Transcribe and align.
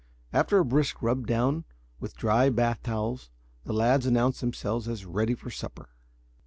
After 0.33 0.57
a 0.57 0.65
brisk 0.65 1.03
rub 1.03 1.27
down 1.27 1.63
with 1.99 2.15
dry 2.17 2.49
bath 2.49 2.81
towels, 2.81 3.29
the 3.65 3.71
lads 3.73 4.07
announced 4.07 4.41
themselves 4.41 4.87
as 4.87 5.05
ready 5.05 5.35
for 5.35 5.51
supper. 5.51 5.89